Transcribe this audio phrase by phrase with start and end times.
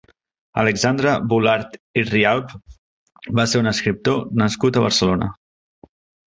[0.59, 2.55] Alexandre Bulart i Rialp
[3.41, 5.29] va ser un escriptor nascut a Barcelona.